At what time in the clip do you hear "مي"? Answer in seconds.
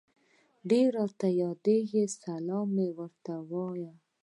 2.75-2.87